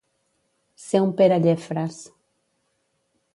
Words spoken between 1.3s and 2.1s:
Llefres.